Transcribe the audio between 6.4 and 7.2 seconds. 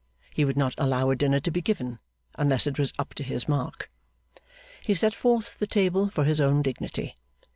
own dignity.